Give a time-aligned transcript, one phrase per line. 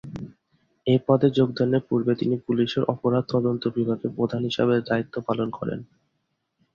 [0.87, 5.79] এ পদে যোগদানের পূর্বে তিনি পুলিশের অপরাধ তদন্ত বিভাগের প্রধান হিসেবে দায়িত্ব পালন করেন।